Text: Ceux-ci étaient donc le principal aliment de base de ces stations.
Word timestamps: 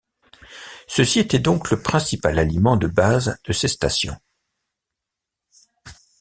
Ceux-ci 0.87 1.19
étaient 1.19 1.37
donc 1.37 1.69
le 1.69 1.79
principal 1.79 2.39
aliment 2.39 2.75
de 2.75 2.87
base 2.87 3.37
de 3.45 3.53
ces 3.53 3.67
stations. 3.67 4.17